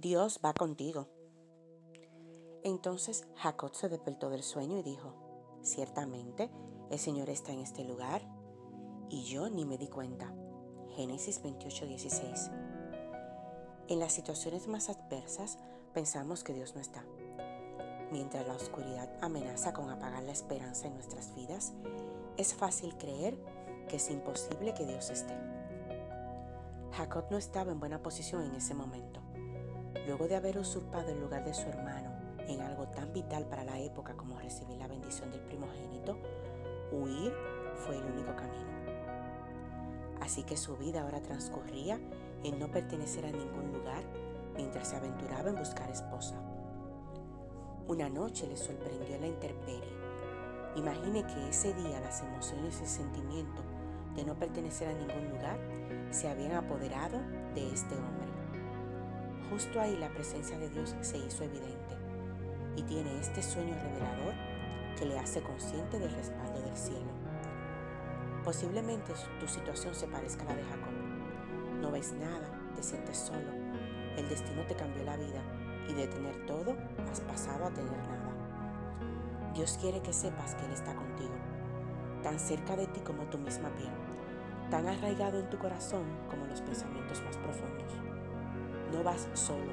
Dios 0.00 0.38
va 0.44 0.52
contigo. 0.52 1.08
Entonces 2.62 3.26
Jacob 3.34 3.74
se 3.74 3.88
despertó 3.88 4.30
del 4.30 4.44
sueño 4.44 4.78
y 4.78 4.84
dijo, 4.84 5.12
ciertamente 5.62 6.52
el 6.88 7.00
Señor 7.00 7.28
está 7.30 7.50
en 7.50 7.58
este 7.58 7.82
lugar 7.82 8.22
y 9.08 9.24
yo 9.24 9.50
ni 9.50 9.64
me 9.64 9.76
di 9.76 9.88
cuenta. 9.88 10.32
Génesis 10.90 11.42
28:16. 11.42 12.52
En 13.88 13.98
las 13.98 14.12
situaciones 14.12 14.68
más 14.68 14.88
adversas 14.88 15.58
pensamos 15.94 16.44
que 16.44 16.54
Dios 16.54 16.76
no 16.76 16.80
está. 16.80 17.04
Mientras 18.12 18.46
la 18.46 18.54
oscuridad 18.54 19.12
amenaza 19.20 19.72
con 19.72 19.90
apagar 19.90 20.22
la 20.22 20.30
esperanza 20.32 20.86
en 20.86 20.94
nuestras 20.94 21.34
vidas, 21.34 21.72
es 22.36 22.54
fácil 22.54 22.96
creer 22.98 23.36
que 23.88 23.96
es 23.96 24.08
imposible 24.10 24.74
que 24.74 24.86
Dios 24.86 25.10
esté. 25.10 25.34
Jacob 26.92 27.24
no 27.32 27.36
estaba 27.36 27.72
en 27.72 27.80
buena 27.80 28.00
posición 28.00 28.44
en 28.44 28.54
ese 28.54 28.74
momento. 28.74 29.27
Luego 30.06 30.28
de 30.28 30.36
haber 30.36 30.58
usurpado 30.58 31.10
el 31.10 31.20
lugar 31.20 31.44
de 31.44 31.54
su 31.54 31.68
hermano 31.68 32.10
en 32.46 32.62
algo 32.62 32.88
tan 32.88 33.12
vital 33.12 33.46
para 33.46 33.64
la 33.64 33.78
época 33.78 34.14
como 34.16 34.38
recibir 34.38 34.78
la 34.78 34.88
bendición 34.88 35.30
del 35.30 35.42
primogénito, 35.42 36.16
huir 36.92 37.32
fue 37.74 37.96
el 37.96 38.04
único 38.04 38.34
camino. 38.34 38.68
Así 40.20 40.42
que 40.42 40.56
su 40.56 40.76
vida 40.76 41.02
ahora 41.02 41.22
transcurría 41.22 42.00
en 42.44 42.58
no 42.58 42.70
pertenecer 42.70 43.26
a 43.26 43.32
ningún 43.32 43.72
lugar 43.72 44.02
mientras 44.56 44.88
se 44.88 44.96
aventuraba 44.96 45.50
en 45.50 45.56
buscar 45.56 45.90
esposa. 45.90 46.36
Una 47.86 48.08
noche 48.08 48.46
le 48.46 48.56
sorprendió 48.56 49.18
la 49.18 49.26
intemperie. 49.26 49.96
Imagine 50.76 51.24
que 51.26 51.48
ese 51.48 51.72
día 51.74 52.00
las 52.00 52.22
emociones 52.22 52.78
y 52.78 52.82
el 52.82 52.88
sentimiento 52.88 53.62
de 54.14 54.24
no 54.24 54.34
pertenecer 54.34 54.88
a 54.88 54.92
ningún 54.92 55.30
lugar 55.30 55.58
se 56.10 56.28
habían 56.28 56.52
apoderado 56.52 57.18
de 57.54 57.72
este 57.72 57.94
hombre. 57.94 58.27
Justo 59.50 59.80
ahí 59.80 59.96
la 59.96 60.10
presencia 60.10 60.58
de 60.58 60.68
Dios 60.68 60.94
se 61.00 61.18
hizo 61.18 61.44
evidente 61.44 61.96
y 62.76 62.82
tiene 62.82 63.18
este 63.18 63.42
sueño 63.42 63.74
revelador 63.74 64.34
que 64.98 65.06
le 65.06 65.18
hace 65.18 65.40
consciente 65.42 65.98
del 65.98 66.12
respaldo 66.12 66.60
del 66.60 66.76
cielo. 66.76 67.10
Posiblemente 68.44 69.12
tu 69.40 69.48
situación 69.48 69.94
se 69.94 70.06
parezca 70.06 70.42
a 70.42 70.46
la 70.46 70.54
de 70.56 70.64
Jacob. 70.64 70.92
No 71.80 71.90
ves 71.90 72.12
nada, 72.12 72.50
te 72.76 72.82
sientes 72.82 73.16
solo. 73.16 73.52
El 74.16 74.28
destino 74.28 74.66
te 74.66 74.74
cambió 74.74 75.04
la 75.04 75.16
vida 75.16 75.42
y 75.88 75.94
de 75.94 76.06
tener 76.06 76.46
todo 76.46 76.76
has 77.10 77.20
pasado 77.22 77.66
a 77.66 77.70
tener 77.70 77.90
nada. 77.90 78.32
Dios 79.54 79.78
quiere 79.80 80.00
que 80.02 80.12
sepas 80.12 80.54
que 80.54 80.66
Él 80.66 80.72
está 80.72 80.94
contigo, 80.94 81.34
tan 82.22 82.38
cerca 82.38 82.76
de 82.76 82.86
ti 82.86 83.00
como 83.00 83.24
tu 83.24 83.38
misma 83.38 83.70
piel, 83.70 83.92
tan 84.70 84.86
arraigado 84.86 85.40
en 85.40 85.48
tu 85.48 85.58
corazón 85.58 86.04
como 86.28 86.46
los 86.46 86.60
pensamientos 86.60 87.22
más 87.22 87.36
profundos. 87.38 88.17
No 88.92 89.02
vas 89.02 89.28
solo. 89.34 89.72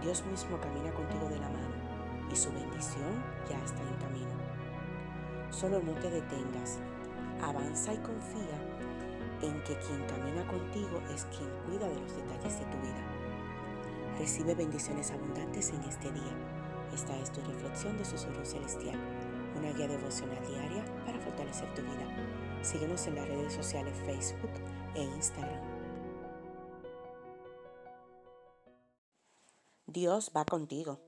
Dios 0.00 0.24
mismo 0.26 0.58
camina 0.58 0.92
contigo 0.92 1.28
de 1.28 1.38
la 1.38 1.48
mano 1.48 1.74
y 2.32 2.36
su 2.36 2.50
bendición 2.52 3.22
ya 3.48 3.58
está 3.64 3.82
en 3.82 3.94
camino. 3.96 4.30
Solo 5.50 5.80
no 5.80 5.92
te 5.94 6.10
detengas. 6.10 6.78
Avanza 7.42 7.92
y 7.92 7.98
confía 7.98 8.58
en 9.42 9.62
que 9.64 9.76
quien 9.78 10.04
camina 10.06 10.46
contigo 10.46 11.00
es 11.14 11.24
quien 11.26 11.48
cuida 11.66 11.88
de 11.88 12.00
los 12.00 12.16
detalles 12.16 12.58
de 12.58 12.64
tu 12.66 12.78
vida. 12.78 13.02
Recibe 14.18 14.54
bendiciones 14.54 15.10
abundantes 15.10 15.70
en 15.70 15.82
este 15.82 16.12
día. 16.12 16.36
Esta 16.94 17.16
es 17.18 17.32
tu 17.32 17.40
reflexión 17.42 17.96
de 17.96 18.04
Susurro 18.04 18.44
Celestial, 18.44 18.98
una 19.58 19.72
guía 19.72 19.88
devocional 19.88 20.44
diaria 20.46 20.84
para 21.06 21.18
fortalecer 21.20 21.72
tu 21.74 21.82
vida. 21.82 22.06
Síguenos 22.62 23.06
en 23.06 23.14
las 23.14 23.28
redes 23.28 23.54
sociales 23.54 23.96
Facebook 24.04 24.52
e 24.94 25.02
Instagram. 25.02 25.79
Dios 29.92 30.30
va 30.36 30.44
contigo. 30.44 31.00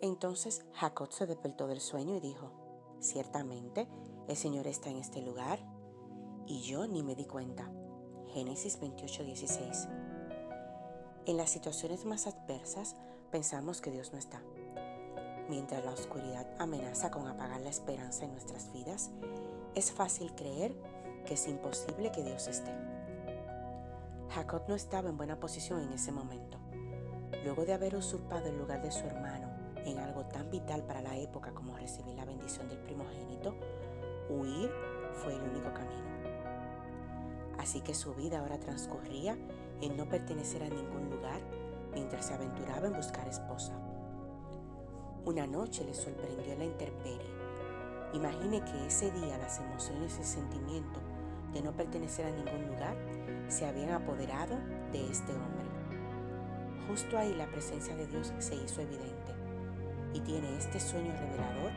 Entonces 0.00 0.64
Jacob 0.72 1.12
se 1.12 1.26
despertó 1.26 1.66
del 1.66 1.82
sueño 1.82 2.16
y 2.16 2.20
dijo, 2.20 2.50
ciertamente 2.98 3.86
el 4.26 4.36
Señor 4.36 4.66
está 4.66 4.88
en 4.88 4.96
este 4.96 5.20
lugar 5.20 5.58
y 6.46 6.62
yo 6.62 6.86
ni 6.86 7.02
me 7.02 7.14
di 7.14 7.26
cuenta. 7.26 7.70
Génesis 8.28 8.80
28:16. 8.80 9.86
En 11.26 11.36
las 11.36 11.50
situaciones 11.50 12.06
más 12.06 12.26
adversas 12.26 12.96
pensamos 13.30 13.82
que 13.82 13.90
Dios 13.90 14.14
no 14.14 14.18
está. 14.18 14.40
Mientras 15.50 15.84
la 15.84 15.92
oscuridad 15.92 16.46
amenaza 16.58 17.10
con 17.10 17.28
apagar 17.28 17.60
la 17.60 17.68
esperanza 17.68 18.24
en 18.24 18.32
nuestras 18.32 18.72
vidas, 18.72 19.10
es 19.74 19.92
fácil 19.92 20.34
creer 20.34 20.74
que 21.26 21.34
es 21.34 21.46
imposible 21.48 22.10
que 22.12 22.22
Dios 22.22 22.48
esté. 22.48 22.72
Jacob 24.30 24.62
no 24.68 24.74
estaba 24.74 25.10
en 25.10 25.18
buena 25.18 25.38
posición 25.38 25.82
en 25.82 25.92
ese 25.92 26.12
momento. 26.12 26.65
Luego 27.46 27.64
de 27.64 27.74
haber 27.74 27.94
usurpado 27.94 28.48
el 28.48 28.58
lugar 28.58 28.82
de 28.82 28.90
su 28.90 29.06
hermano 29.06 29.48
en 29.84 30.00
algo 30.00 30.24
tan 30.24 30.50
vital 30.50 30.82
para 30.82 31.00
la 31.00 31.16
época 31.16 31.52
como 31.52 31.76
recibir 31.76 32.16
la 32.16 32.24
bendición 32.24 32.68
del 32.68 32.80
primogénito, 32.80 33.54
huir 34.28 34.68
fue 35.12 35.32
el 35.32 35.42
único 35.42 35.72
camino. 35.72 36.10
Así 37.56 37.82
que 37.82 37.94
su 37.94 38.16
vida 38.16 38.40
ahora 38.40 38.58
transcurría 38.58 39.38
en 39.80 39.96
no 39.96 40.08
pertenecer 40.08 40.64
a 40.64 40.68
ningún 40.68 41.08
lugar 41.08 41.40
mientras 41.94 42.26
se 42.26 42.34
aventuraba 42.34 42.88
en 42.88 42.94
buscar 42.94 43.28
esposa. 43.28 43.74
Una 45.24 45.46
noche 45.46 45.84
le 45.84 45.94
sorprendió 45.94 46.56
la 46.58 46.64
intemperie. 46.64 47.30
Imagine 48.12 48.64
que 48.64 48.88
ese 48.88 49.12
día 49.12 49.38
las 49.38 49.60
emociones 49.60 50.16
y 50.16 50.18
el 50.18 50.26
sentimiento 50.26 50.98
de 51.52 51.62
no 51.62 51.70
pertenecer 51.70 52.26
a 52.26 52.30
ningún 52.32 52.66
lugar 52.66 52.96
se 53.46 53.66
habían 53.66 53.90
apoderado 53.90 54.56
de 54.90 55.08
este 55.08 55.30
hombre. 55.30 55.75
Justo 56.88 57.18
ahí 57.18 57.34
la 57.34 57.46
presencia 57.46 57.96
de 57.96 58.06
Dios 58.06 58.32
se 58.38 58.54
hizo 58.54 58.80
evidente 58.80 59.34
y 60.14 60.20
tiene 60.20 60.56
este 60.56 60.78
sueño 60.78 61.12
revelador 61.12 61.72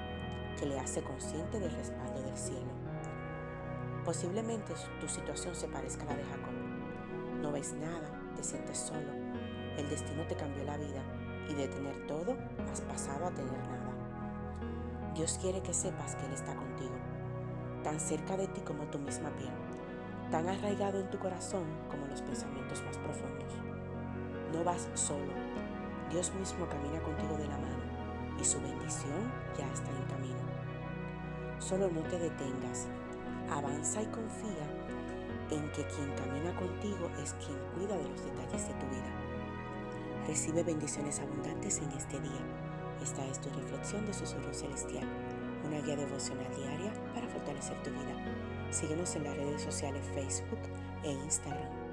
que 0.59 0.65
le 0.65 0.79
hace 0.79 1.01
consciente 1.01 1.59
del 1.59 1.71
respaldo 1.71 2.21
del 2.21 2.37
cielo. 2.37 2.71
Posiblemente 4.05 4.73
tu 5.01 5.07
situación 5.07 5.55
se 5.55 5.67
parezca 5.67 6.03
a 6.03 6.07
la 6.07 6.15
de 6.15 6.23
Jacob. 6.23 6.53
No 7.41 7.51
ves 7.51 7.73
nada, 7.73 8.09
te 8.35 8.43
sientes 8.43 8.77
solo. 8.77 9.11
El 9.77 9.89
destino 9.89 10.25
te 10.27 10.35
cambió 10.35 10.63
la 10.63 10.77
vida 10.77 11.01
y 11.49 11.53
de 11.53 11.67
tener 11.67 12.05
todo 12.05 12.37
has 12.71 12.81
pasado 12.81 13.25
a 13.25 13.31
tener 13.31 13.51
nada. 13.51 13.93
Dios 15.15 15.39
quiere 15.41 15.61
que 15.61 15.73
sepas 15.73 16.15
que 16.15 16.25
Él 16.25 16.33
está 16.33 16.55
contigo, 16.55 16.95
tan 17.83 17.99
cerca 17.99 18.37
de 18.37 18.47
ti 18.47 18.61
como 18.61 18.83
tu 18.85 18.99
misma 18.99 19.29
piel, 19.31 19.51
tan 20.31 20.47
arraigado 20.47 20.99
en 20.99 21.09
tu 21.09 21.17
corazón 21.17 21.65
como 21.89 22.05
los 22.07 22.21
pensamientos 22.21 22.83
más 22.83 22.97
profundos. 22.97 23.78
No 24.53 24.63
vas 24.63 24.89
solo. 24.95 25.33
Dios 26.09 26.33
mismo 26.33 26.67
camina 26.67 26.99
contigo 27.01 27.37
de 27.37 27.47
la 27.47 27.57
mano 27.57 27.83
y 28.39 28.43
su 28.43 28.59
bendición 28.61 29.31
ya 29.57 29.67
está 29.71 29.89
en 29.91 30.03
camino. 30.05 30.39
Solo 31.59 31.89
no 31.89 32.01
te 32.01 32.17
detengas. 32.17 32.87
Avanza 33.51 34.01
y 34.01 34.05
confía 34.07 34.65
en 35.51 35.71
que 35.71 35.83
quien 35.85 36.11
camina 36.15 36.55
contigo 36.55 37.09
es 37.21 37.33
quien 37.33 37.57
cuida 37.75 37.97
de 37.97 38.09
los 38.09 38.23
detalles 38.23 38.67
de 38.67 38.73
tu 38.75 38.85
vida. 38.87 39.11
Recibe 40.27 40.63
bendiciones 40.63 41.19
abundantes 41.19 41.79
en 41.79 41.91
este 41.91 42.19
día. 42.19 42.41
Esta 43.01 43.25
es 43.25 43.39
tu 43.39 43.49
reflexión 43.49 44.05
de 44.05 44.13
Susurro 44.13 44.53
Celestial, 44.53 45.07
una 45.65 45.79
guía 45.79 45.95
devocional 45.95 46.53
diaria 46.55 46.93
para 47.13 47.27
fortalecer 47.27 47.81
tu 47.83 47.89
vida. 47.91 48.15
Síguenos 48.71 49.15
en 49.15 49.23
las 49.23 49.35
redes 49.35 49.61
sociales 49.61 50.03
Facebook 50.13 50.59
e 51.03 51.11
Instagram. 51.11 51.88